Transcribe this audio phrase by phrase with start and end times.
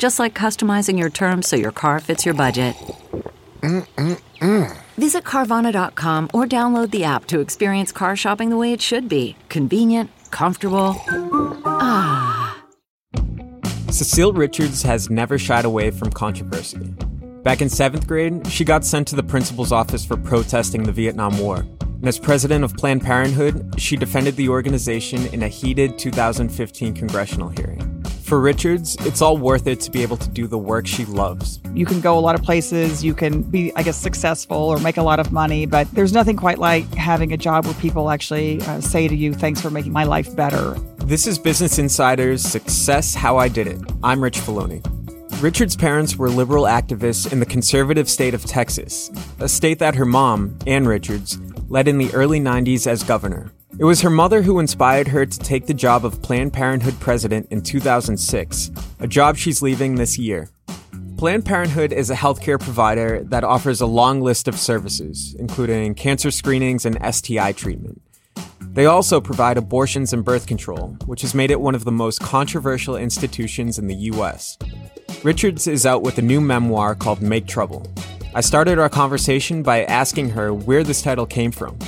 [0.00, 2.74] Just like customizing your terms so your car fits your budget.
[3.60, 4.78] Mm-mm-mm.
[4.96, 9.36] Visit Carvana.com or download the app to experience car shopping the way it should be
[9.50, 10.96] convenient, comfortable.
[11.66, 12.64] Ah.
[13.90, 16.94] Cecile Richards has never shied away from controversy.
[17.42, 21.38] Back in seventh grade, she got sent to the principal's office for protesting the Vietnam
[21.38, 21.56] War.
[21.56, 27.50] And as president of Planned Parenthood, she defended the organization in a heated 2015 congressional
[27.50, 27.89] hearing.
[28.30, 31.58] For Richards, it's all worth it to be able to do the work she loves.
[31.74, 34.98] You can go a lot of places, you can be, I guess, successful or make
[34.98, 38.62] a lot of money, but there's nothing quite like having a job where people actually
[38.62, 40.74] uh, say to you, Thanks for making my life better.
[40.98, 43.80] This is Business Insider's Success How I Did It.
[44.04, 44.80] I'm Rich Feloni.
[45.42, 50.06] Richard's parents were liberal activists in the conservative state of Texas, a state that her
[50.06, 51.36] mom, Ann Richards,
[51.68, 53.52] led in the early 90s as governor.
[53.78, 57.46] It was her mother who inspired her to take the job of Planned Parenthood president
[57.50, 60.50] in 2006, a job she's leaving this year.
[61.16, 66.30] Planned Parenthood is a healthcare provider that offers a long list of services, including cancer
[66.30, 68.02] screenings and STI treatment.
[68.60, 72.20] They also provide abortions and birth control, which has made it one of the most
[72.20, 74.58] controversial institutions in the US.
[75.22, 77.86] Richards is out with a new memoir called Make Trouble.
[78.34, 81.78] I started our conversation by asking her where this title came from.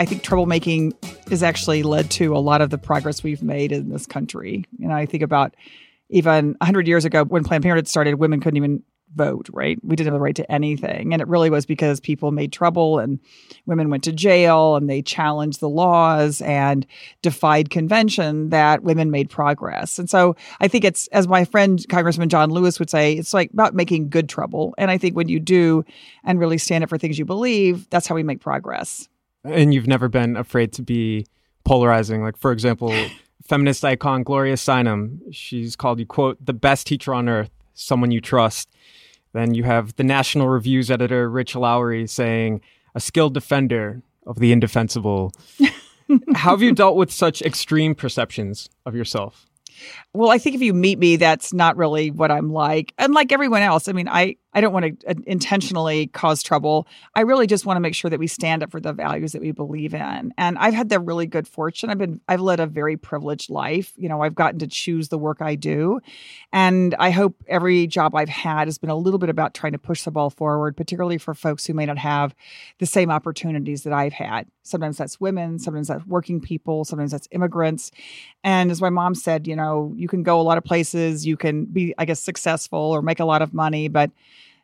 [0.00, 3.90] I think troublemaking has actually led to a lot of the progress we've made in
[3.90, 4.64] this country.
[4.78, 5.54] You know, I think about
[6.08, 8.82] even 100 years ago when Planned Parenthood started, women couldn't even
[9.14, 9.78] vote, right?
[9.84, 11.12] We didn't have the right to anything.
[11.12, 13.20] And it really was because people made trouble and
[13.66, 16.86] women went to jail and they challenged the laws and
[17.20, 19.98] defied convention that women made progress.
[19.98, 23.52] And so I think it's, as my friend Congressman John Lewis would say, it's like
[23.52, 24.74] about making good trouble.
[24.78, 25.84] And I think when you do
[26.24, 29.06] and really stand up for things you believe, that's how we make progress
[29.44, 31.26] and you've never been afraid to be
[31.64, 32.22] polarizing.
[32.22, 32.94] Like, for example,
[33.46, 38.20] feminist icon Gloria Steinem, she's called you, quote, the best teacher on earth, someone you
[38.20, 38.68] trust.
[39.32, 42.60] Then you have the National Reviews editor, Rich Lowry, saying,
[42.94, 45.32] a skilled defender of the indefensible.
[46.34, 49.46] How have you dealt with such extreme perceptions of yourself?
[50.12, 52.92] Well, I think if you meet me, that's not really what I'm like.
[52.98, 56.86] And like everyone else, I mean, I I don't want to uh, intentionally cause trouble.
[57.14, 59.40] I really just want to make sure that we stand up for the values that
[59.40, 60.32] we believe in.
[60.36, 61.88] And I've had the really good fortune.
[61.90, 63.92] I've been I've led a very privileged life.
[63.96, 66.00] You know, I've gotten to choose the work I do.
[66.52, 69.78] And I hope every job I've had has been a little bit about trying to
[69.78, 72.34] push the ball forward, particularly for folks who may not have
[72.78, 74.48] the same opportunities that I've had.
[74.62, 77.90] Sometimes that's women, sometimes that's working people, sometimes that's immigrants.
[78.42, 81.36] And as my mom said, you know, you can go a lot of places, you
[81.36, 84.10] can be I guess successful or make a lot of money, but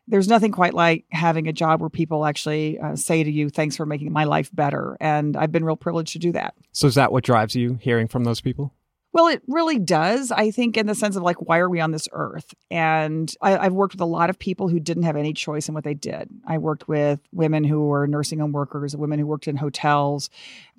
[0.09, 3.77] there's nothing quite like having a job where people actually uh, say to you, Thanks
[3.77, 4.97] for making my life better.
[5.01, 6.55] And I've been real privileged to do that.
[6.73, 8.73] So, is that what drives you hearing from those people?
[9.17, 10.31] Well, it really does.
[10.31, 12.55] I think, in the sense of like, why are we on this earth?
[12.71, 15.75] And I, have worked with a lot of people who didn't have any choice in
[15.75, 16.29] what they did.
[16.47, 20.29] I worked with women who were nursing home workers, women who worked in hotels,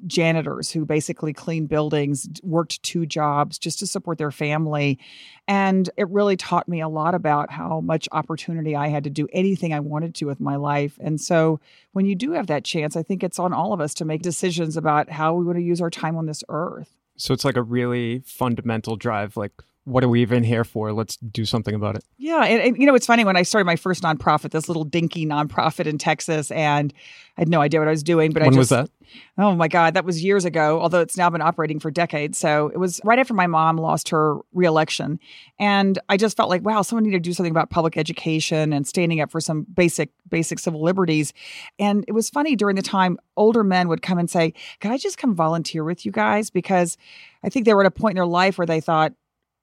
[0.06, 5.00] janitors who basically cleaned buildings, worked two jobs just to support their family.
[5.48, 9.28] And it really taught me a lot about how much opportunity I had to do
[9.34, 11.00] anything I wanted to with my life.
[11.02, 11.60] And so,
[11.94, 14.22] when you do have that chance, I think it's on all of us to make
[14.22, 16.96] decisions about how we want to use our time on this earth.
[17.18, 19.36] So it's like a really fundamental drive.
[19.36, 19.54] Like,
[19.88, 20.92] what are we even here for?
[20.92, 22.04] Let's do something about it.
[22.18, 22.44] Yeah.
[22.44, 25.25] And, and, you know, it's funny when I started my first nonprofit, this little dinky
[25.25, 26.94] nonprofit in Texas, and
[27.38, 28.34] I had no idea what I was doing.
[28.34, 28.89] But when I just, was that?
[29.38, 32.38] Oh my God, that was years ago, although it's now been operating for decades.
[32.38, 35.22] So it was right after my mom lost her reelection.
[35.57, 38.86] And I just felt like, wow, someone needed to do something about public education and
[38.86, 41.31] standing up for some basic, basic civil liberties.
[41.80, 44.98] And it was funny during the time, older men would come and say, Can I
[44.98, 46.50] just come volunteer with you guys?
[46.50, 46.98] Because
[47.42, 49.13] I think they were at a point in their life where they thought,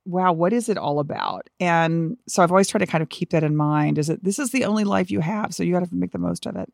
[0.05, 1.49] wow, what is it all about?
[1.61, 4.39] And so I've always tried to kind of keep that in mind is that this
[4.39, 5.55] is the only life you have.
[5.55, 6.69] So you got to make the most of it.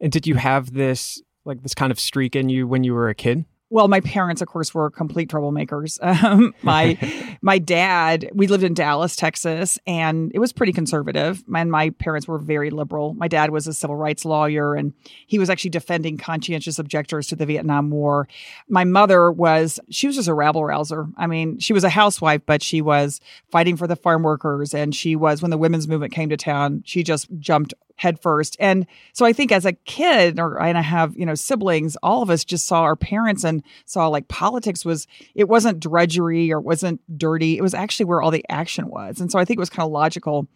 [0.00, 3.08] And did you have this, like this kind of streak in you when you were
[3.08, 3.44] a kid?
[3.68, 5.98] Well, my parents, of course, were complete troublemakers.
[6.26, 6.96] Um, my
[7.42, 11.44] my dad, we lived in Dallas, Texas, and it was pretty conservative.
[11.54, 13.12] And my parents were very liberal.
[13.14, 14.94] My dad was a civil rights lawyer, and
[15.26, 18.28] he was actually defending conscientious objectors to the Vietnam War.
[18.68, 21.08] My mother was she was just a rabble rouser.
[21.18, 23.20] I mean, she was a housewife, but she was
[23.50, 26.82] fighting for the farm workers, and she was when the women's movement came to town.
[26.86, 28.56] She just jumped headfirst.
[28.60, 32.22] And so I think as a kid, or and I have, you know, siblings, all
[32.22, 36.60] of us just saw our parents and saw like politics was, it wasn't drudgery or
[36.60, 37.56] wasn't dirty.
[37.56, 39.20] It was actually where all the action was.
[39.20, 40.46] And so I think it was kind of logical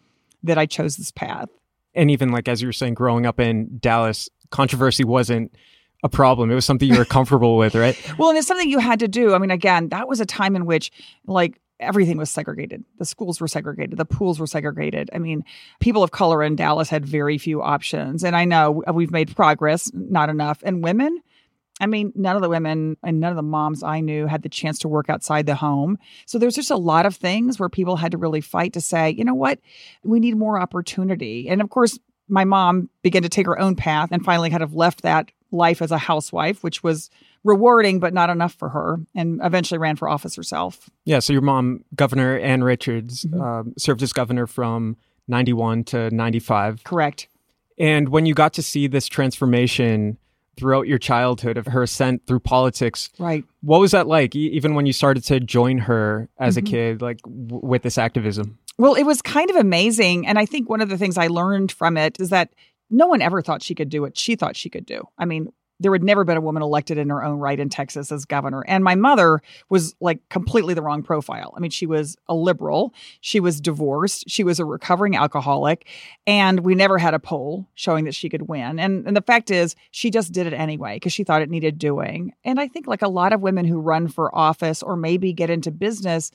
[0.43, 1.49] that I chose this path.
[1.93, 5.53] And even like, as you were saying, growing up in Dallas, controversy wasn't
[6.03, 6.49] a problem.
[6.49, 7.97] It was something you were comfortable with, right?
[8.17, 9.33] Well, and it's something you had to do.
[9.33, 10.91] I mean, again, that was a time in which
[11.25, 12.83] like everything was segregated.
[12.99, 15.09] The schools were segregated, the pools were segregated.
[15.13, 15.43] I mean,
[15.79, 18.23] people of color in Dallas had very few options.
[18.23, 20.59] And I know uh, we've made progress, not enough.
[20.63, 21.21] And women,
[21.79, 24.49] I mean, none of the women and none of the moms I knew had the
[24.49, 25.97] chance to work outside the home.
[26.27, 29.09] So there's just a lot of things where people had to really fight to say,
[29.09, 29.59] you know what,
[30.03, 31.49] we need more opportunity.
[31.49, 31.97] And of course,
[32.27, 35.81] my mom began to take her own path and finally kind of left that life
[35.81, 37.09] as a housewife, which was
[37.43, 40.89] rewarding, but not enough for her, and eventually ran for office herself.
[41.05, 41.19] Yeah.
[41.19, 43.69] So your mom, Governor Ann Richards, mm-hmm.
[43.69, 44.97] uh, served as governor from
[45.27, 46.83] 91 to 95.
[46.83, 47.27] Correct.
[47.77, 50.17] And when you got to see this transformation
[50.57, 53.43] throughout your childhood of her ascent through politics, right?
[53.61, 54.35] What was that like?
[54.35, 56.67] even when you started to join her as mm-hmm.
[56.67, 58.59] a kid, like w- with this activism.
[58.77, 61.71] Well, it was kind of amazing, and I think one of the things I learned
[61.71, 62.53] from it is that
[62.89, 65.07] no one ever thought she could do what she thought she could do.
[65.17, 65.51] I mean,
[65.81, 68.63] there had never been a woman elected in her own right in Texas as governor.
[68.67, 71.53] And my mother was like completely the wrong profile.
[71.57, 75.87] I mean, she was a liberal, she was divorced, she was a recovering alcoholic,
[76.27, 78.79] and we never had a poll showing that she could win.
[78.79, 81.77] And, and the fact is, she just did it anyway because she thought it needed
[81.77, 82.33] doing.
[82.43, 85.49] And I think, like a lot of women who run for office or maybe get
[85.49, 86.31] into business,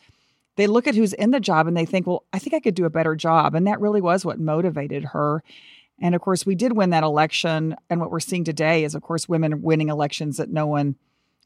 [0.56, 2.74] they look at who's in the job and they think, well, I think I could
[2.74, 3.54] do a better job.
[3.54, 5.42] And that really was what motivated her.
[6.00, 7.74] And of course, we did win that election.
[7.88, 10.96] And what we're seeing today is, of course, women winning elections that no one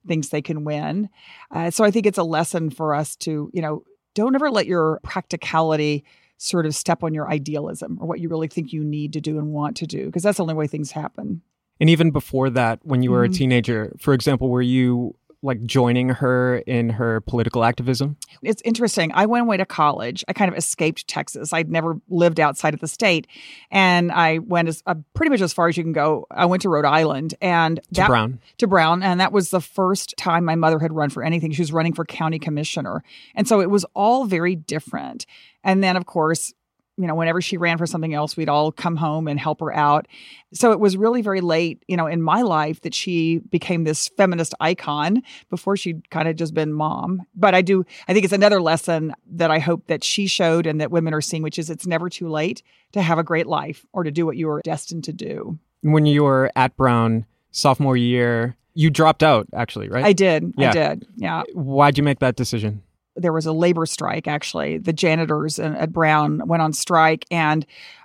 [0.07, 1.09] thinks they can win.
[1.51, 4.67] Uh, so I think it's a lesson for us to, you know, don't ever let
[4.67, 6.05] your practicality
[6.39, 9.39] sort of step on your idealism or what you really think you need to do
[9.39, 11.43] and want to do, because that's the only way things happen.
[11.79, 13.33] And even before that, when you were mm-hmm.
[13.33, 18.17] a teenager, for example, were you like joining her in her political activism?
[18.43, 19.11] It's interesting.
[19.15, 20.25] I went away to college.
[20.29, 21.53] I kind of escaped Texas.
[21.53, 23.27] I'd never lived outside of the state,
[23.71, 26.27] and I went as uh, pretty much as far as you can go.
[26.31, 28.41] I went to Rhode Island and to Brown.
[28.59, 31.53] To Brown, and that was the first time my mother had run for anything.
[31.53, 33.03] She was running for county commissioner,
[33.35, 35.27] and so it was all very different.
[35.63, 36.55] And then, of course,
[37.01, 39.75] you know, whenever she ran for something else, we'd all come home and help her
[39.75, 40.07] out.
[40.53, 44.09] So it was really very late, you know, in my life that she became this
[44.09, 47.23] feminist icon before she'd kind of just been mom.
[47.35, 50.79] But I do, I think it's another lesson that I hope that she showed and
[50.81, 52.63] that women are seeing, which is it's never too late
[52.93, 55.59] to have a great life or to do what you were destined to do.
[55.81, 60.05] When you were at Brown sophomore year, you dropped out actually, right?
[60.05, 60.53] I did.
[60.59, 60.69] Yeah.
[60.69, 61.07] I did.
[61.17, 61.43] Yeah.
[61.55, 62.83] Why'd you make that decision?
[63.21, 64.79] There was a labor strike actually.
[64.79, 67.65] The janitors at brown went on strike and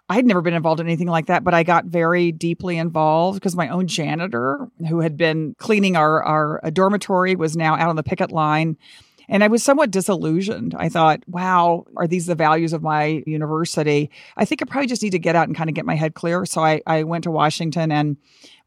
[0.10, 3.40] i had never been involved in anything like that but i got very deeply involved
[3.40, 7.90] because my own janitor who had been cleaning our, our uh, dormitory was now out
[7.90, 8.78] on the picket line
[9.28, 10.76] and I was somewhat disillusioned.
[10.78, 14.10] I thought, wow, are these the values of my university?
[14.38, 16.14] I think I probably just need to get out and kind of get my head
[16.14, 16.46] clear.
[16.46, 18.18] So I, I went to Washington and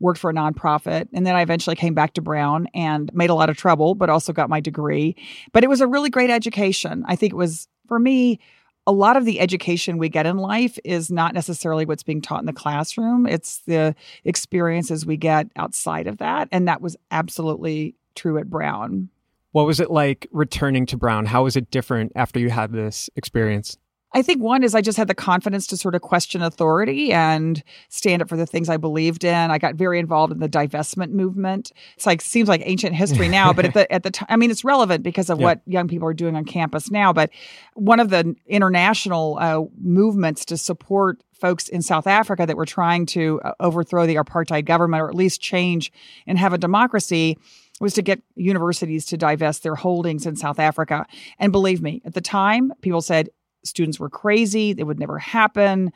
[0.00, 1.08] worked for a nonprofit.
[1.12, 4.10] And then I eventually came back to Brown and made a lot of trouble, but
[4.10, 5.16] also got my degree.
[5.52, 7.04] But it was a really great education.
[7.06, 8.40] I think it was, for me,
[8.86, 12.40] a lot of the education we get in life is not necessarily what's being taught
[12.40, 13.26] in the classroom.
[13.26, 16.48] It's the experiences we get outside of that.
[16.52, 19.10] And that was absolutely true at Brown.
[19.58, 21.26] What was it like returning to Brown?
[21.26, 23.76] How was it different after you had this experience?
[24.14, 27.60] I think one is I just had the confidence to sort of question authority and
[27.88, 29.50] stand up for the things I believed in.
[29.50, 31.72] I got very involved in the divestment movement.
[31.96, 34.52] It's like seems like ancient history now, but at the at the time, I mean,
[34.52, 35.46] it's relevant because of yeah.
[35.46, 37.12] what young people are doing on campus now.
[37.12, 37.30] But
[37.74, 43.06] one of the international uh, movements to support folks in South Africa that were trying
[43.06, 45.92] to uh, overthrow the apartheid government or at least change
[46.28, 47.36] and have a democracy
[47.80, 51.06] was to get universities to divest their holdings in South Africa.
[51.38, 53.30] And believe me, at the time, people said
[53.64, 55.92] students were crazy, it would never happen.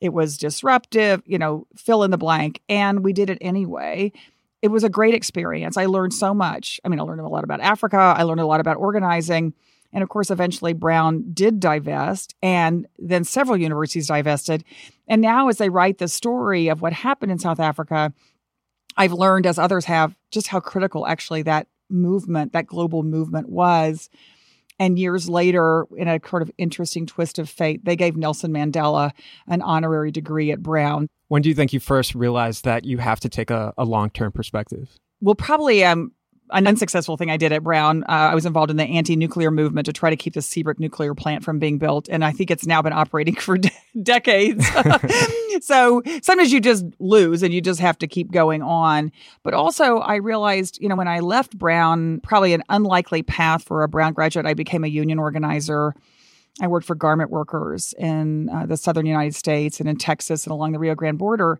[0.00, 2.60] It was disruptive, you know, fill in the blank.
[2.68, 4.12] And we did it anyway.
[4.60, 5.76] It was a great experience.
[5.76, 6.80] I learned so much.
[6.84, 9.54] I mean, I learned a lot about Africa, I learned a lot about organizing.
[9.92, 14.64] And of course, eventually Brown did divest, and then several universities divested.
[15.06, 18.12] And now, as they write the story of what happened in South Africa,
[18.96, 24.08] I've learned, as others have, just how critical actually that movement, that global movement was.
[24.78, 29.12] And years later, in a sort of interesting twist of fate, they gave Nelson Mandela
[29.46, 31.08] an honorary degree at Brown.
[31.28, 34.10] When do you think you first realized that you have to take a, a long
[34.10, 34.98] term perspective?
[35.20, 36.12] Well, probably um,
[36.50, 38.04] an unsuccessful thing I did at Brown.
[38.04, 41.14] Uh, I was involved in the anti-nuclear movement to try to keep the Seabrook nuclear
[41.14, 43.70] plant from being built, and I think it's now been operating for de-
[44.02, 44.66] decades.
[45.60, 49.10] so sometimes you just lose, and you just have to keep going on.
[49.42, 53.82] But also, I realized, you know, when I left Brown, probably an unlikely path for
[53.82, 54.46] a Brown graduate.
[54.46, 55.94] I became a union organizer.
[56.60, 60.52] I worked for garment workers in uh, the southern United States and in Texas and
[60.52, 61.58] along the Rio Grande border.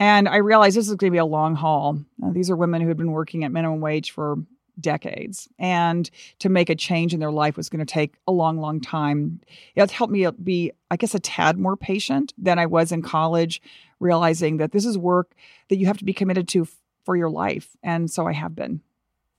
[0.00, 1.98] And I realized this is going to be a long haul.
[2.22, 4.36] Uh, these are women who had been working at minimum wage for
[4.80, 5.48] decades.
[5.58, 6.10] And
[6.40, 9.40] to make a change in their life was going to take a long, long time.
[9.74, 13.62] It helped me be, I guess, a tad more patient than I was in college,
[14.00, 15.34] realizing that this is work
[15.68, 16.74] that you have to be committed to f-
[17.04, 17.76] for your life.
[17.82, 18.80] And so I have been.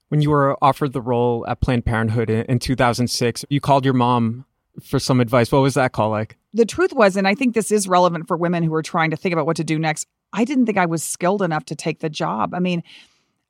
[0.10, 3.94] When you were offered the role at Planned Parenthood in, in 2006, you called your
[3.94, 4.46] mom
[4.82, 5.52] for some advice.
[5.52, 6.38] What was that call like?
[6.54, 9.18] The truth was, and I think this is relevant for women who are trying to
[9.18, 10.08] think about what to do next.
[10.34, 12.54] I didn't think I was skilled enough to take the job.
[12.54, 12.84] I mean,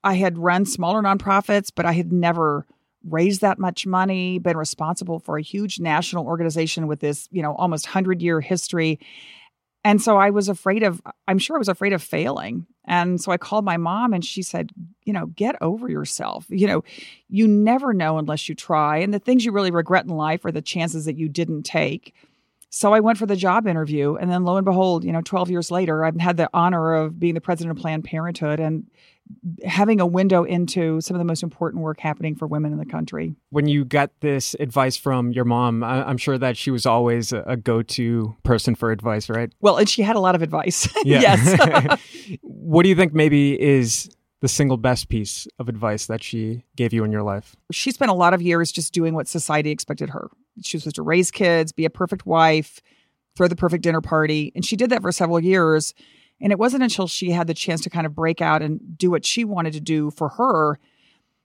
[0.04, 2.66] I had run smaller nonprofits, but I had never
[3.08, 7.54] raised that much money, been responsible for a huge national organization with this, you know,
[7.56, 9.00] almost 100 year history.
[9.84, 12.66] And so I was afraid of, I'm sure I was afraid of failing.
[12.86, 14.72] And so I called my mom and she said,
[15.04, 16.46] you know, get over yourself.
[16.50, 16.84] You know,
[17.30, 18.98] you never know unless you try.
[18.98, 22.16] And the things you really regret in life are the chances that you didn't take.
[22.76, 24.16] So I went for the job interview.
[24.16, 27.18] And then lo and behold, you know, 12 years later, I've had the honor of
[27.18, 28.86] being the president of Planned Parenthood and
[29.66, 32.86] having a window into some of the most important work happening for women in the
[32.86, 33.34] country.
[33.50, 37.56] When you got this advice from your mom, I'm sure that she was always a
[37.56, 39.54] go to person for advice, right?
[39.62, 40.90] Well, and she had a lot of advice.
[41.06, 41.98] yes.
[42.42, 44.10] what do you think maybe is
[44.42, 47.56] the single best piece of advice that she gave you in your life?
[47.72, 50.30] She spent a lot of years just doing what society expected her.
[50.64, 52.82] She was supposed to raise kids, be a perfect wife,
[53.36, 54.52] throw the perfect dinner party.
[54.56, 55.94] And she did that for several years.
[56.42, 59.10] And it wasn't until she had the chance to kind of break out and do
[59.10, 60.80] what she wanted to do for her.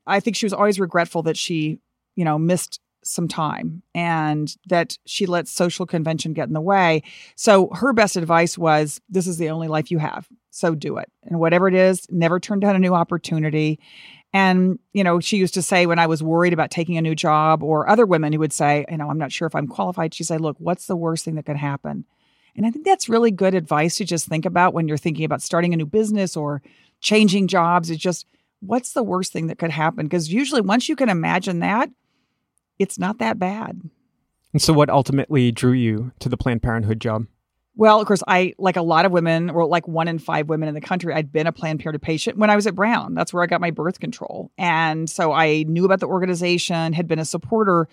[0.07, 1.79] I think she was always regretful that she,
[2.17, 7.03] you know, missed some time and that she let social convention get in the way.
[7.35, 10.29] So her best advice was this is the only life you have.
[10.51, 11.11] So do it.
[11.23, 13.79] And whatever it is, never turn down a new opportunity.
[14.33, 17.15] And, you know, she used to say when I was worried about taking a new
[17.15, 20.15] job, or other women who would say, you know, I'm not sure if I'm qualified,
[20.15, 22.05] she'd say, look, what's the worst thing that could happen?
[22.57, 25.43] And I think that's really good advice to just think about when you're thinking about
[25.43, 26.63] starting a new business or
[27.01, 27.91] changing jobs.
[27.91, 28.27] Is just
[28.61, 30.07] what's the worst thing that could happen?
[30.07, 31.91] Because usually, once you can imagine that,
[32.79, 33.81] it's not that bad.
[34.53, 37.27] And so, what ultimately drew you to the Planned Parenthood job?
[37.77, 40.69] Well, of course, I, like a lot of women, or like one in five women
[40.69, 43.15] in the country, I'd been a Planned Parenthood patient when I was at Brown.
[43.15, 44.51] That's where I got my birth control.
[44.59, 47.89] And so I knew about the organization, had been a supporter.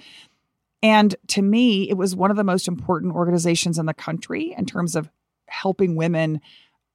[0.83, 4.65] And to me, it was one of the most important organizations in the country in
[4.65, 5.09] terms of
[5.47, 6.41] helping women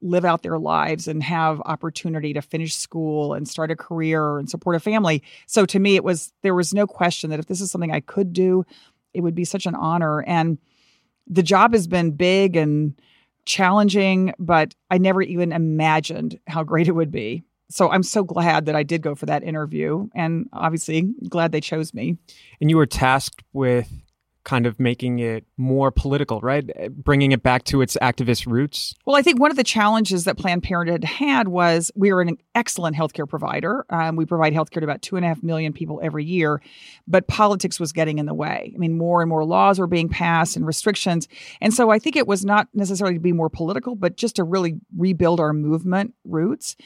[0.02, 4.50] live out their lives and have opportunity to finish school and start a career and
[4.50, 5.22] support a family.
[5.46, 8.00] So to me, it was, there was no question that if this is something I
[8.00, 8.66] could do,
[9.14, 10.22] it would be such an honor.
[10.22, 10.58] And
[11.26, 12.94] the job has been big and
[13.44, 17.44] challenging, but I never even imagined how great it would be.
[17.70, 21.60] So I'm so glad that I did go for that interview and obviously glad they
[21.60, 22.18] chose me.
[22.60, 23.90] And you were tasked with
[24.44, 26.68] kind of making it more political, right?
[26.92, 28.94] Bringing it back to its activist roots.
[29.04, 32.36] Well, I think one of the challenges that Planned Parenthood had was we were an
[32.54, 33.86] excellent healthcare provider.
[33.90, 36.60] Um, we provide healthcare to about two and a half million people every year,
[37.06, 38.72] but politics was getting in the way.
[38.74, 41.28] I mean, more and more laws were being passed and restrictions.
[41.60, 44.44] And so I think it was not necessarily to be more political, but just to
[44.44, 46.76] really rebuild our movement roots.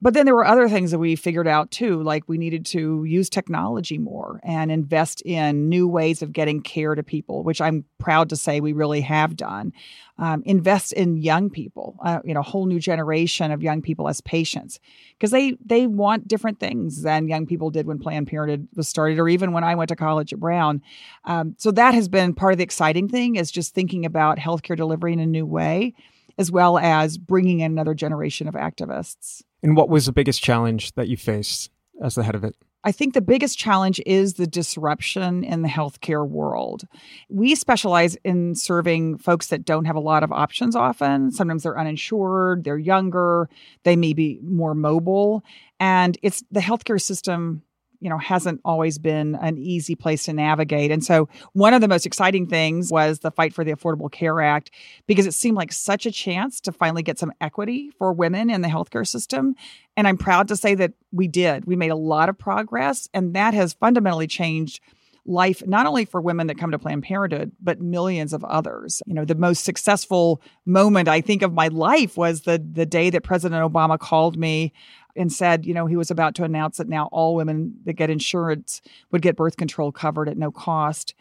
[0.00, 3.02] But then there were other things that we figured out too, like we needed to
[3.02, 7.84] use technology more and invest in new ways of getting care to people, which I'm
[7.98, 9.72] proud to say we really have done.
[10.16, 14.08] Um, invest in young people, uh, you know, a whole new generation of young people
[14.08, 14.78] as patients,
[15.12, 19.18] because they they want different things than young people did when Planned Parenthood was started,
[19.18, 20.80] or even when I went to college at Brown.
[21.24, 24.76] Um, so that has been part of the exciting thing is just thinking about healthcare
[24.76, 25.94] delivery in a new way,
[26.36, 29.42] as well as bringing in another generation of activists.
[29.62, 31.70] And what was the biggest challenge that you faced
[32.02, 32.54] as the head of it?
[32.84, 36.84] I think the biggest challenge is the disruption in the healthcare world.
[37.28, 41.32] We specialize in serving folks that don't have a lot of options often.
[41.32, 43.48] Sometimes they're uninsured, they're younger,
[43.82, 45.42] they may be more mobile.
[45.80, 47.62] And it's the healthcare system
[48.00, 50.90] you know, hasn't always been an easy place to navigate.
[50.90, 54.40] And so, one of the most exciting things was the fight for the Affordable Care
[54.40, 54.70] Act
[55.06, 58.62] because it seemed like such a chance to finally get some equity for women in
[58.62, 59.54] the healthcare system.
[59.96, 61.64] And I'm proud to say that we did.
[61.64, 64.80] We made a lot of progress, and that has fundamentally changed
[65.28, 69.02] life not only for women that come to Planned Parenthood, but millions of others.
[69.06, 73.10] You know, the most successful moment I think of my life was the the day
[73.10, 74.72] that President Obama called me
[75.18, 78.10] and said, you know, he was about to announce that now all women that get
[78.10, 81.14] insurance would get birth control covered at no cost.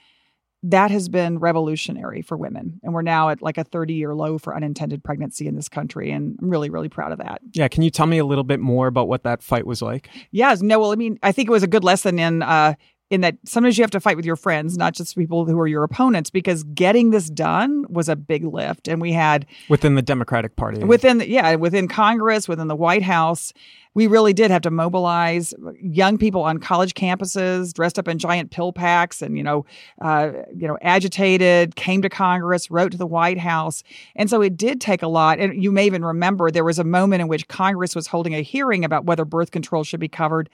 [0.63, 2.79] That has been revolutionary for women.
[2.83, 6.11] And we're now at like a 30 year low for unintended pregnancy in this country.
[6.11, 7.41] And I'm really, really proud of that.
[7.53, 7.67] Yeah.
[7.67, 10.09] Can you tell me a little bit more about what that fight was like?
[10.31, 10.61] Yes.
[10.61, 12.73] No, well, I mean, I think it was a good lesson in uh,
[13.09, 15.67] in that sometimes you have to fight with your friends, not just people who are
[15.67, 18.87] your opponents, because getting this done was a big lift.
[18.87, 23.03] And we had within the Democratic Party, within the, yeah, within Congress, within the White
[23.03, 23.53] House,
[23.97, 28.51] we really did have to mobilize young people on college campuses dressed up in giant
[28.51, 29.65] pill packs and you know,
[30.03, 33.81] uh, you know, agitated, came to Congress, wrote to the White House,
[34.15, 35.39] and so it did take a lot.
[35.39, 38.43] And you may even remember there was a moment in which Congress was holding a
[38.43, 40.47] hearing about whether birth control should be covered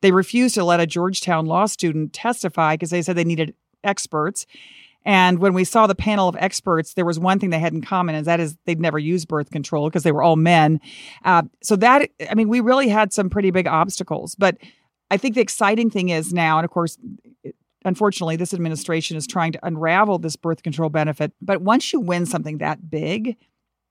[0.00, 4.46] they refused to let a Georgetown law student testify because they said they needed experts.
[5.06, 7.80] And when we saw the panel of experts, there was one thing they had in
[7.80, 10.80] common, and that is they'd never used birth control because they were all men.
[11.24, 14.34] Uh, so that, I mean, we really had some pretty big obstacles.
[14.34, 14.58] But
[15.08, 16.98] I think the exciting thing is now, and of course,
[17.84, 21.32] unfortunately, this administration is trying to unravel this birth control benefit.
[21.40, 23.36] But once you win something that big,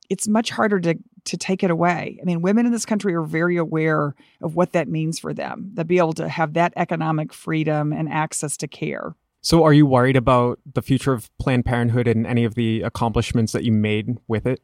[0.09, 2.19] it's much harder to to take it away.
[2.21, 5.71] I mean, women in this country are very aware of what that means for them.
[5.75, 9.15] To be able to have that economic freedom and access to care.
[9.45, 13.51] So, are you worried about the future of Planned Parenthood and any of the accomplishments
[13.51, 14.59] that you made with it?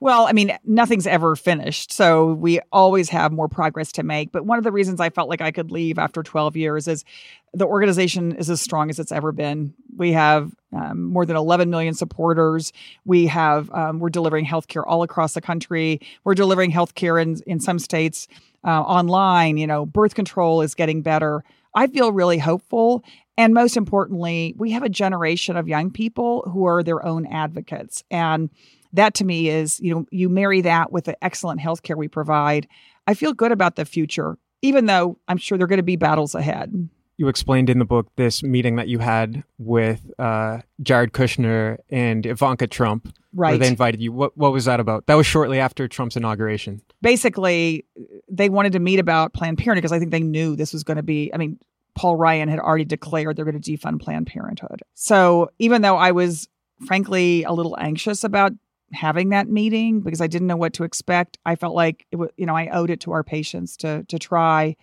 [0.00, 1.92] Well, I mean, nothing's ever finished.
[1.92, 4.32] So, we always have more progress to make.
[4.32, 7.04] But one of the reasons I felt like I could leave after 12 years is
[7.52, 9.74] the organization is as strong as it's ever been.
[9.98, 12.72] We have um, more than 11 million supporters.
[13.04, 16.00] We have, um, we're delivering healthcare all across the country.
[16.24, 18.28] We're delivering healthcare in, in some states
[18.64, 19.58] uh, online.
[19.58, 21.44] You know, birth control is getting better.
[21.74, 23.04] I feel really hopeful.
[23.36, 28.04] And most importantly, we have a generation of young people who are their own advocates.
[28.10, 28.50] And
[28.92, 32.68] that to me is, you know, you marry that with the excellent healthcare we provide.
[33.06, 35.96] I feel good about the future, even though I'm sure there are going to be
[35.96, 36.88] battles ahead.
[37.22, 42.26] You explained in the book this meeting that you had with uh, Jared Kushner and
[42.26, 43.14] Ivanka Trump.
[43.32, 43.60] Right.
[43.60, 44.10] they invited you.
[44.10, 45.06] What, what was that about?
[45.06, 46.82] That was shortly after Trump's inauguration.
[47.00, 47.84] Basically,
[48.28, 50.96] they wanted to meet about Planned Parenthood because I think they knew this was going
[50.96, 51.60] to be, I mean,
[51.94, 54.82] Paul Ryan had already declared they're going to defund Planned Parenthood.
[54.94, 56.48] So even though I was
[56.86, 58.50] frankly a little anxious about
[58.92, 62.30] having that meeting because I didn't know what to expect, I felt like it was,
[62.36, 64.74] you know, I owed it to our patients to to try.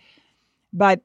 [0.72, 1.02] But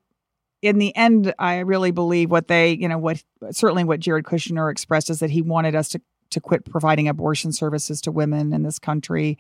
[0.66, 4.72] in the end, I really believe what they, you know, what certainly what Jared Kushner
[4.72, 6.02] expressed is that he wanted us to
[6.32, 9.38] to quit providing abortion services to women in this country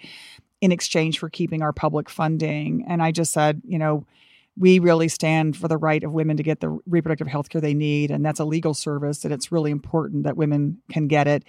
[0.61, 2.85] in exchange for keeping our public funding.
[2.87, 4.05] And I just said, you know,
[4.55, 7.73] we really stand for the right of women to get the reproductive health care they
[7.73, 8.11] need.
[8.11, 11.43] And that's a legal service, and it's really important that women can get it.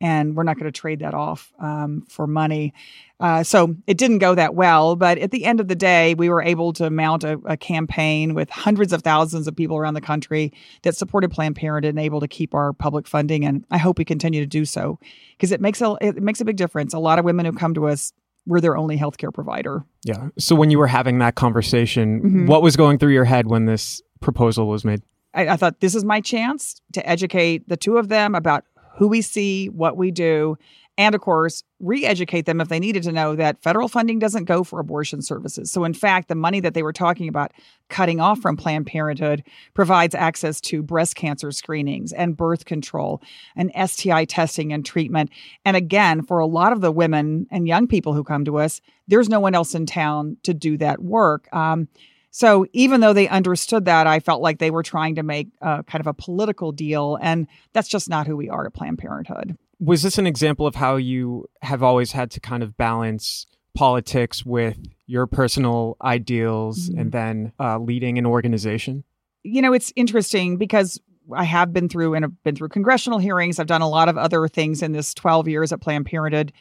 [0.00, 2.74] And we're not going to trade that off um, for money.
[3.18, 4.94] Uh, so it didn't go that well.
[4.94, 8.34] But at the end of the day, we were able to mount a, a campaign
[8.34, 12.20] with hundreds of thousands of people around the country that supported Planned Parenthood and able
[12.20, 13.46] to keep our public funding.
[13.46, 14.98] And I hope we continue to do so
[15.36, 16.92] because it makes a it makes a big difference.
[16.92, 18.12] A lot of women who come to us
[18.46, 19.84] we're their only healthcare provider.
[20.04, 20.28] Yeah.
[20.38, 22.46] So when you were having that conversation, mm-hmm.
[22.46, 25.02] what was going through your head when this proposal was made?
[25.34, 28.64] I, I thought this is my chance to educate the two of them about
[28.96, 30.56] who we see, what we do,
[30.98, 34.44] and of course, re educate them if they needed to know that federal funding doesn't
[34.44, 35.70] go for abortion services.
[35.70, 37.52] So, in fact, the money that they were talking about
[37.90, 43.20] cutting off from Planned Parenthood provides access to breast cancer screenings and birth control
[43.54, 45.30] and STI testing and treatment.
[45.66, 48.80] And again, for a lot of the women and young people who come to us,
[49.06, 51.46] there's no one else in town to do that work.
[51.54, 51.88] Um,
[52.36, 55.82] so even though they understood that, I felt like they were trying to make a,
[55.84, 59.56] kind of a political deal, and that's just not who we are at Planned Parenthood
[59.78, 64.44] was this an example of how you have always had to kind of balance politics
[64.44, 66.98] with your personal ideals mm-hmm.
[66.98, 69.04] and then uh, leading an organization?
[69.42, 71.00] You know, it's interesting because
[71.32, 73.58] I have been through and have been through congressional hearings.
[73.58, 76.52] I've done a lot of other things in this 12 years at Planned Parenthood.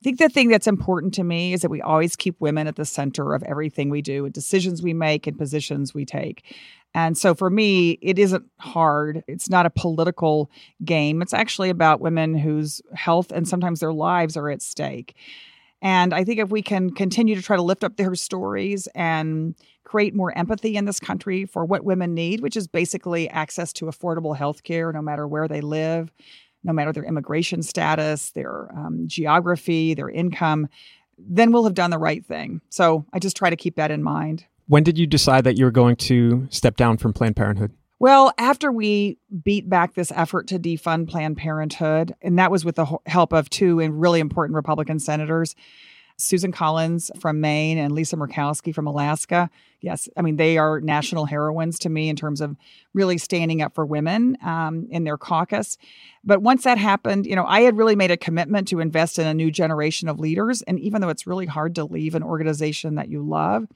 [0.00, 2.76] I think the thing that's important to me is that we always keep women at
[2.76, 6.44] the center of everything we do, and decisions we make, and positions we take.
[6.94, 9.22] And so for me, it isn't hard.
[9.26, 10.50] It's not a political
[10.84, 11.20] game.
[11.22, 15.14] It's actually about women whose health and sometimes their lives are at stake.
[15.82, 19.54] And I think if we can continue to try to lift up their stories and
[19.84, 23.84] create more empathy in this country for what women need, which is basically access to
[23.84, 26.10] affordable health care no matter where they live,
[26.66, 30.68] no matter their immigration status, their um, geography, their income,
[31.16, 32.60] then we'll have done the right thing.
[32.68, 34.44] So I just try to keep that in mind.
[34.68, 37.72] When did you decide that you were going to step down from Planned Parenthood?
[37.98, 42.76] Well, after we beat back this effort to defund Planned Parenthood, and that was with
[42.76, 45.54] the help of two really important Republican senators,
[46.18, 49.50] Susan Collins from Maine and Lisa Murkowski from Alaska.
[49.80, 52.56] Yes, I mean, they are national heroines to me in terms of
[52.94, 55.76] really standing up for women um, in their caucus.
[56.24, 59.26] But once that happened, you know, I had really made a commitment to invest in
[59.26, 60.62] a new generation of leaders.
[60.62, 63.66] And even though it's really hard to leave an organization that you love,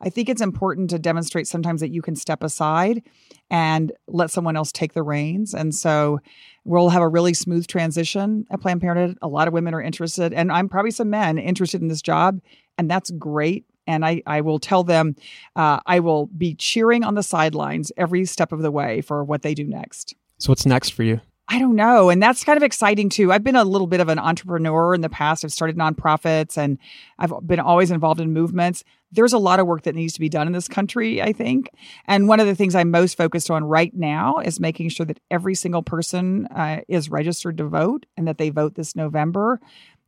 [0.00, 3.02] I think it's important to demonstrate sometimes that you can step aside
[3.50, 5.54] and let someone else take the reins.
[5.54, 6.20] And so
[6.64, 9.18] we'll have a really smooth transition at Planned Parenthood.
[9.22, 12.40] A lot of women are interested, and I'm probably some men interested in this job,
[12.76, 13.64] and that's great.
[13.86, 15.14] And I, I will tell them
[15.54, 19.42] uh, I will be cheering on the sidelines every step of the way for what
[19.42, 20.14] they do next.
[20.38, 21.20] So, what's next for you?
[21.48, 22.10] I don't know.
[22.10, 23.30] And that's kind of exciting too.
[23.30, 25.44] I've been a little bit of an entrepreneur in the past.
[25.44, 26.78] I've started nonprofits and
[27.18, 28.82] I've been always involved in movements.
[29.12, 31.70] There's a lot of work that needs to be done in this country, I think.
[32.06, 35.20] And one of the things I'm most focused on right now is making sure that
[35.30, 39.60] every single person uh, is registered to vote and that they vote this November.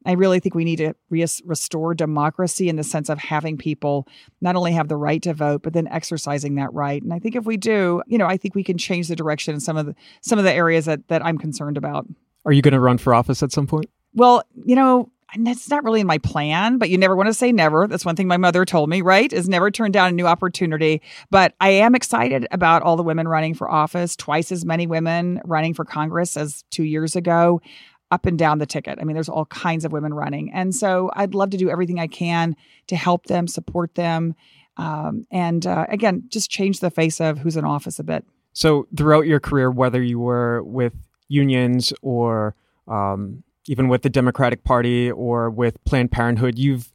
[0.07, 4.07] I really think we need to re- restore democracy in the sense of having people
[4.41, 7.03] not only have the right to vote, but then exercising that right.
[7.03, 9.55] And I think if we do, you know, I think we can change the direction
[9.55, 12.07] in some of the some of the areas that that I'm concerned about.
[12.45, 13.87] Are you going to run for office at some point?
[14.15, 17.53] Well, you know, that's not really in my plan, but you never want to say
[17.53, 17.87] never.
[17.87, 19.31] That's one thing my mother told me, right?
[19.31, 21.03] Is never turn down a new opportunity.
[21.31, 25.41] But I am excited about all the women running for office, twice as many women
[25.45, 27.61] running for Congress as two years ago
[28.11, 28.99] up and down the ticket.
[29.01, 30.53] I mean, there's all kinds of women running.
[30.53, 34.35] And so I'd love to do everything I can to help them, support them,
[34.79, 38.25] um, and uh, again, just change the face of who's in office a bit.
[38.53, 40.95] So throughout your career, whether you were with
[41.27, 42.55] unions or
[42.87, 46.93] um, even with the Democratic Party or with Planned Parenthood, you've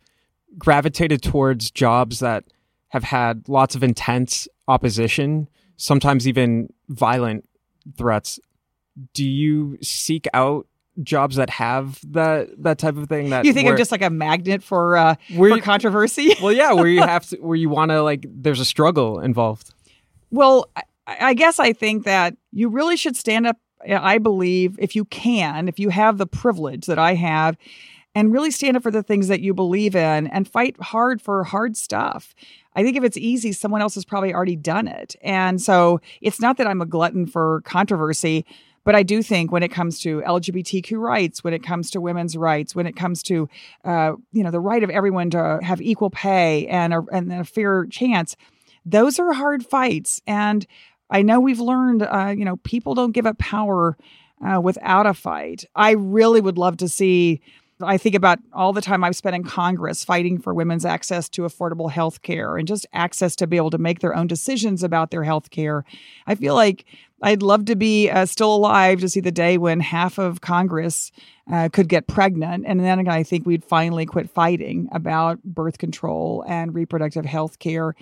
[0.58, 2.46] gravitated towards jobs that
[2.90, 7.48] have had lots of intense opposition, sometimes even violent
[7.98, 8.40] threats.
[9.14, 10.68] Do you seek out
[11.02, 14.04] jobs that have that that type of thing that you think where, I'm just like
[14.04, 16.36] a magnet for uh for you, controversy?
[16.42, 19.74] Well yeah where you have to where you want to like there's a struggle involved.
[20.30, 23.58] Well I, I guess i think that you really should stand up
[23.90, 27.58] i believe if you can if you have the privilege that i have
[28.16, 31.44] and really stand up for the things that you believe in and fight hard for
[31.44, 32.36] hard stuff.
[32.76, 35.16] I think if it's easy, someone else has probably already done it.
[35.22, 38.46] And so it's not that I'm a glutton for controversy,
[38.84, 42.36] but I do think when it comes to LGBTQ rights, when it comes to women's
[42.36, 43.50] rights, when it comes to
[43.86, 47.44] uh, you know the right of everyone to have equal pay and a, and a
[47.44, 48.36] fair chance,
[48.86, 50.22] those are hard fights.
[50.28, 50.66] And
[51.10, 53.98] I know we've learned, uh, you know, people don't give up power
[54.46, 55.66] uh, without a fight.
[55.76, 57.42] I really would love to see
[57.82, 61.44] I think about all the time I've spent in Congress fighting for women's access to
[61.44, 65.12] affordable health care and just access to be able to make their own decisions about
[65.12, 65.84] their health care.
[66.28, 66.86] I feel like
[67.22, 71.12] I'd love to be uh, still alive to see the day when half of Congress
[71.52, 72.66] uh, could get pregnant.
[72.68, 77.96] And then I think we'd finally quit fighting about birth control and reproductive health care.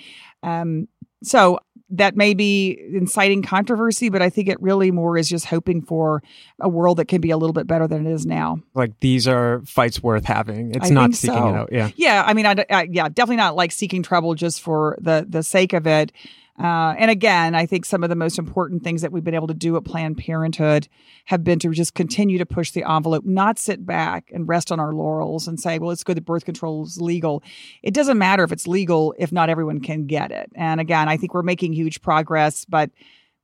[0.44, 0.88] Um,
[1.24, 1.60] so
[1.92, 6.24] that may be inciting controversy, but I think it really more is just hoping for
[6.60, 8.60] a world that can be a little bit better than it is now.
[8.74, 10.74] Like these are fights worth having.
[10.74, 11.50] It's I not seeking so.
[11.50, 11.70] it out.
[11.72, 11.92] Yeah.
[11.96, 12.24] Yeah.
[12.26, 15.74] I mean, I, I, yeah, definitely not like seeking trouble just for the the sake
[15.74, 16.12] of it.
[16.60, 19.48] Uh, and again, I think some of the most important things that we've been able
[19.48, 20.88] to do at Planned Parenthood
[21.26, 24.80] have been to just continue to push the envelope, not sit back and rest on
[24.80, 27.42] our laurels and say, well, it's good that birth control is legal.
[27.82, 30.52] It doesn't matter if it's legal if not everyone can get it.
[30.56, 32.92] And again, I think we're making huge progress, but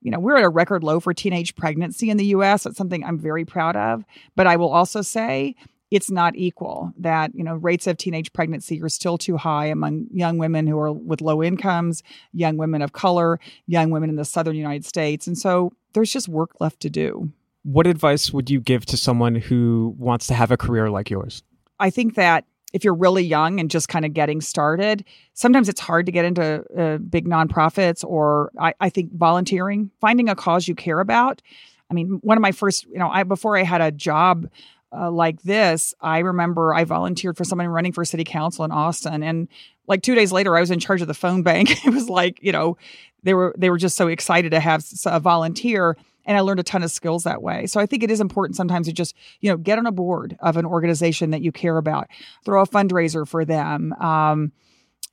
[0.01, 2.63] you know, we're at a record low for teenage pregnancy in the US.
[2.63, 4.03] That's something I'm very proud of.
[4.35, 5.55] But I will also say
[5.91, 10.07] it's not equal that you know rates of teenage pregnancy are still too high among
[10.11, 14.25] young women who are with low incomes young women of color young women in the
[14.25, 15.27] southern united states.
[15.27, 17.31] And so there's just work left to do.
[17.63, 21.43] What advice would you give to someone who wants to have a career like yours?
[21.79, 25.79] I think that if you're really young and just kind of getting started sometimes it's
[25.79, 30.67] hard to get into uh, big nonprofits or I, I think volunteering finding a cause
[30.67, 31.41] you care about.
[31.89, 34.49] I mean one of my first you know i before i had a job
[34.95, 39.23] uh, like this, I remember I volunteered for someone running for city council in Austin,
[39.23, 39.47] and
[39.87, 41.69] like two days later, I was in charge of the phone bank.
[41.85, 42.77] it was like you know,
[43.23, 46.63] they were they were just so excited to have a volunteer, and I learned a
[46.63, 47.65] ton of skills that way.
[47.65, 50.37] So I think it is important sometimes to just, you know, get on a board
[50.41, 52.07] of an organization that you care about,
[52.45, 53.93] throw a fundraiser for them.
[53.93, 54.51] Um,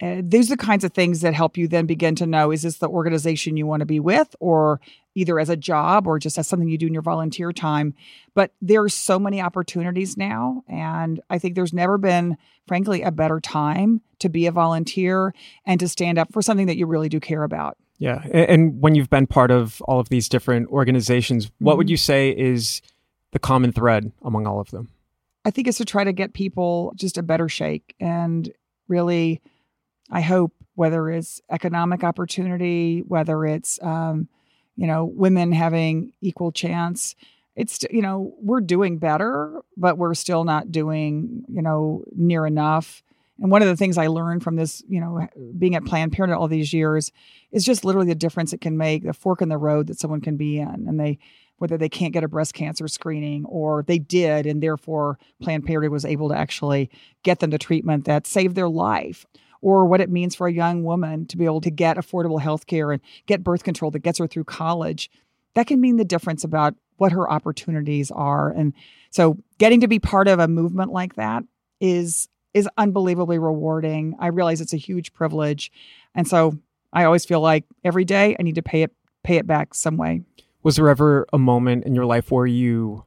[0.03, 2.63] uh, these are the kinds of things that help you then begin to know is
[2.63, 4.81] this the organization you want to be with or
[5.15, 7.95] either as a job or just as something you do in your volunteer time?
[8.35, 13.39] But there's so many opportunities now and i think there's never been frankly a better
[13.41, 15.33] time to be a volunteer
[15.65, 17.77] and to stand up for something that you really do care about.
[17.99, 21.79] Yeah and when you've been part of all of these different organizations what mm-hmm.
[21.79, 22.83] would you say is
[23.31, 24.89] the common thread among all of them?
[25.45, 28.51] I think it's to try to get people just a better shake and
[28.89, 29.41] really
[30.15, 34.29] I hope, whether it's economic opportunity, whether it's, um,
[34.77, 37.17] you know, women having equal chance,
[37.57, 43.03] it's, you know, we're doing better, but we're still not doing, you know, near enough.
[43.41, 45.27] And one of the things I learned from this, you know,
[45.59, 47.11] being at Planned Parenthood all these years
[47.51, 50.21] is just literally the difference it can make, the fork in the road that someone
[50.21, 50.87] can be in.
[50.89, 51.19] And they,
[51.59, 55.93] whether they can't get a breast cancer screening or they did, and therefore Planned Parenthood
[55.93, 56.91] was able to actually
[57.25, 59.27] get them the treatment that saved their life
[59.65, 62.67] or what it means for a young woman to be able to get affordable health
[62.67, 65.11] care and get birth control that gets her through college,
[65.55, 68.51] that can mean the difference about what her opportunities are.
[68.51, 68.75] And
[69.09, 71.45] so getting to be part of a movement like that
[71.81, 74.15] is is unbelievably rewarding.
[74.21, 75.73] I realize it's a huge privilege.
[76.15, 76.59] And so
[76.93, 79.97] I always feel like every day I need to pay it pay it back some
[79.97, 80.21] way.
[80.63, 83.07] Was there ever a moment in your life where you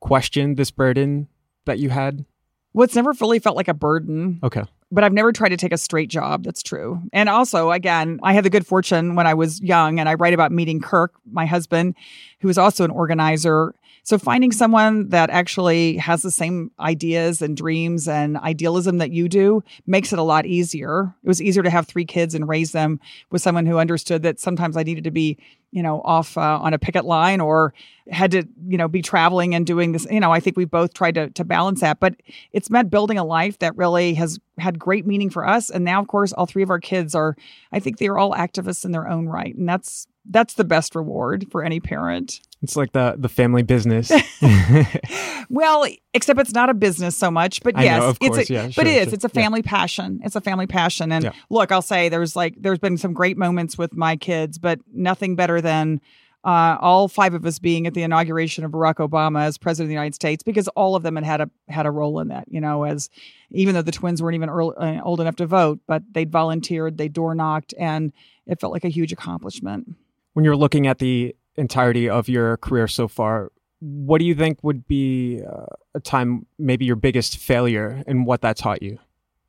[0.00, 1.28] questioned this burden
[1.66, 2.24] that you had?
[2.72, 4.40] Well, it's never fully felt like a burden.
[4.42, 6.44] Okay but I've never tried to take a straight job.
[6.44, 7.00] That's true.
[7.12, 10.34] And also, again, I had the good fortune when I was young, and I write
[10.34, 11.94] about meeting Kirk, my husband,
[12.40, 13.74] who is also an organizer.
[14.08, 19.28] So finding someone that actually has the same ideas and dreams and idealism that you
[19.28, 21.14] do makes it a lot easier.
[21.22, 24.40] It was easier to have three kids and raise them with someone who understood that
[24.40, 25.36] sometimes I needed to be,
[25.72, 27.74] you know, off uh, on a picket line or
[28.10, 30.06] had to, you know, be traveling and doing this.
[30.10, 32.14] You know, I think we both tried to to balance that, but
[32.54, 35.68] it's meant building a life that really has had great meaning for us.
[35.68, 37.36] And now, of course, all three of our kids are,
[37.72, 41.46] I think they're all activists in their own right, and that's that's the best reward
[41.50, 42.40] for any parent.
[42.62, 44.10] It's like the the family business.
[45.48, 48.70] well, except it's not a business so much, but yes, know, it's course, a, yeah,
[48.74, 49.04] but it is.
[49.04, 49.14] Sure.
[49.14, 49.70] It's a family yeah.
[49.70, 50.20] passion.
[50.24, 51.12] It's a family passion.
[51.12, 51.32] And yeah.
[51.50, 55.36] look, I'll say there's like there's been some great moments with my kids, but nothing
[55.36, 56.00] better than
[56.44, 59.88] uh, all five of us being at the inauguration of Barack Obama as president of
[59.88, 62.46] the United States because all of them had had a had a role in that.
[62.50, 63.08] You know, as
[63.50, 66.98] even though the twins weren't even early, uh, old enough to vote, but they'd volunteered,
[66.98, 68.12] they door knocked, and
[68.48, 69.94] it felt like a huge accomplishment
[70.38, 74.62] when you're looking at the entirety of your career so far, what do you think
[74.62, 79.00] would be uh, a time, maybe your biggest failure, and what that taught you?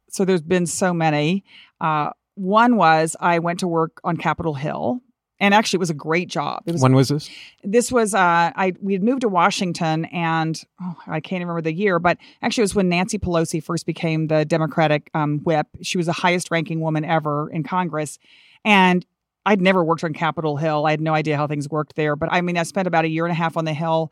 [0.10, 1.44] So there's been so many.
[1.80, 5.00] Uh, one was I went to work on Capitol Hill,
[5.40, 6.64] and actually it was a great job.
[6.66, 7.30] Was, when was this?
[7.64, 11.72] This was uh, I we had moved to Washington, and oh, I can't remember the
[11.72, 15.68] year, but actually it was when Nancy Pelosi first became the Democratic um, whip.
[15.84, 18.18] She was the highest ranking woman ever in Congress,
[18.66, 19.06] and
[19.46, 20.86] I'd never worked on Capitol Hill.
[20.86, 22.16] I had no idea how things worked there.
[22.16, 24.12] But I mean, I spent about a year and a half on the Hill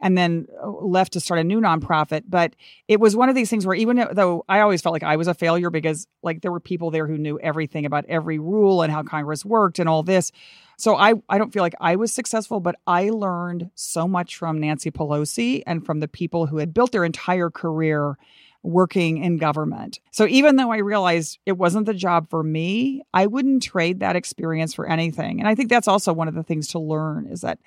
[0.00, 2.24] and then uh, left to start a new nonprofit.
[2.28, 2.54] But
[2.86, 5.28] it was one of these things where even though I always felt like I was
[5.28, 8.92] a failure because like there were people there who knew everything about every rule and
[8.92, 10.32] how Congress worked and all this.
[10.78, 14.60] So I, I don't feel like I was successful, but I learned so much from
[14.60, 18.18] Nancy Pelosi and from the people who had built their entire career
[18.66, 20.00] working in government.
[20.10, 24.16] So even though I realized it wasn't the job for me, I wouldn't trade that
[24.16, 25.38] experience for anything.
[25.38, 27.58] And I think that's also one of the things to learn is that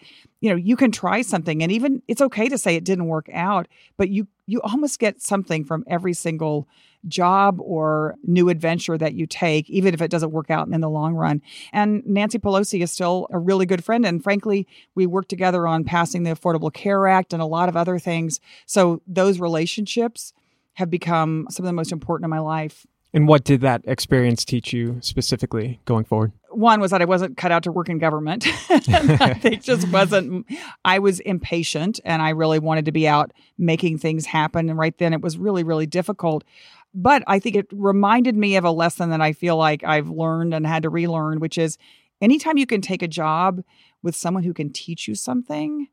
[0.41, 3.29] you know, you can try something and even it's okay to say it didn't work
[3.33, 6.67] out, but you you almost get something from every single
[7.07, 10.89] job or new adventure that you take, even if it doesn't work out in the
[10.89, 11.41] long run.
[11.71, 14.05] And Nancy Pelosi is still a really good friend.
[14.05, 17.77] And frankly, we worked together on passing the Affordable Care Act and a lot of
[17.77, 18.39] other things.
[18.65, 20.33] So those relationships
[20.79, 22.85] have become some of the most important in my life.
[23.13, 26.31] And what did that experience teach you specifically going forward?
[26.51, 28.47] One was that I wasn't cut out to work in government.
[28.69, 30.45] I think just wasn't.
[30.85, 34.69] I was impatient and I really wanted to be out making things happen.
[34.69, 36.45] And right then it was really, really difficult.
[36.93, 40.53] But I think it reminded me of a lesson that I feel like I've learned
[40.53, 41.77] and had to relearn, which is
[42.21, 43.63] anytime you can take a job
[44.01, 45.87] with someone who can teach you something,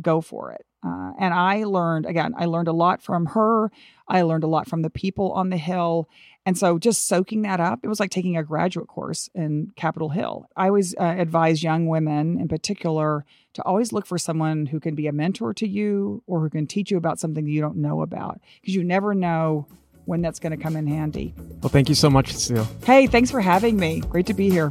[0.00, 0.64] go for it.
[0.86, 3.70] Uh, and I learned, again, I learned a lot from her.
[4.08, 6.08] I learned a lot from the people on the Hill.
[6.44, 10.10] And so just soaking that up, it was like taking a graduate course in Capitol
[10.10, 10.48] Hill.
[10.56, 14.94] I always uh, advise young women in particular to always look for someone who can
[14.94, 17.76] be a mentor to you or who can teach you about something that you don't
[17.76, 19.66] know about because you never know
[20.04, 21.34] when that's going to come in handy.
[21.60, 22.68] Well, thank you so much, Cecile.
[22.84, 24.00] Hey, thanks for having me.
[24.00, 24.70] Great to be here.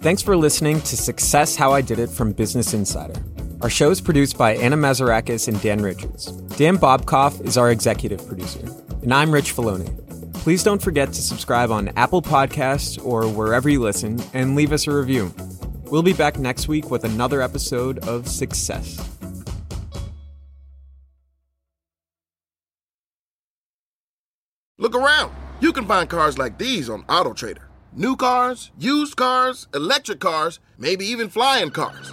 [0.00, 3.20] Thanks for listening to Success How I Did It from Business Insider.
[3.60, 6.26] Our show is produced by Anna Mazarakis and Dan Richards.
[6.56, 8.60] Dan Bobkoff is our executive producer,
[9.02, 9.92] and I'm Rich Feloni.
[10.34, 14.86] Please don't forget to subscribe on Apple Podcasts or wherever you listen and leave us
[14.86, 15.34] a review.
[15.86, 18.96] We'll be back next week with another episode of Success.
[24.78, 25.34] Look around.
[25.58, 27.64] You can find cars like these on AutoTrader.
[27.92, 32.12] New cars, used cars, electric cars, maybe even flying cars.